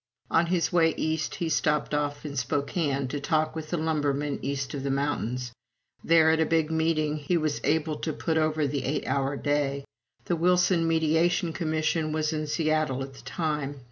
[0.31, 4.73] On his way East he stopped off in Spokane, to talk with the lumbermen east
[4.73, 5.51] of the mountains.
[6.03, 9.85] There, at a big meeting, he was able to put over the eight hour day.
[10.25, 13.79] The Wilson Mediation Commission was in Seattle at the time.